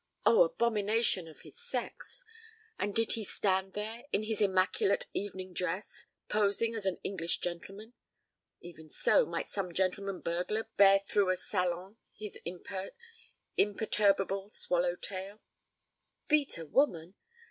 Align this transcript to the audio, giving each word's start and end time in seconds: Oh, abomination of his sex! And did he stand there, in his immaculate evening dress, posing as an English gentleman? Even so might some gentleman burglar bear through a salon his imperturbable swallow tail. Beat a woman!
Oh, 0.25 0.41
abomination 0.43 1.27
of 1.27 1.41
his 1.41 1.59
sex! 1.59 2.23
And 2.79 2.95
did 2.95 3.11
he 3.11 3.23
stand 3.23 3.73
there, 3.73 4.05
in 4.11 4.23
his 4.23 4.41
immaculate 4.41 5.05
evening 5.13 5.53
dress, 5.53 6.07
posing 6.27 6.73
as 6.73 6.87
an 6.87 6.97
English 7.03 7.37
gentleman? 7.37 7.93
Even 8.61 8.89
so 8.89 9.27
might 9.27 9.47
some 9.47 9.71
gentleman 9.75 10.19
burglar 10.19 10.67
bear 10.75 10.97
through 10.97 11.29
a 11.29 11.35
salon 11.35 11.97
his 12.15 12.35
imperturbable 13.55 14.49
swallow 14.49 14.95
tail. 14.95 15.39
Beat 16.27 16.57
a 16.57 16.65
woman! 16.65 17.13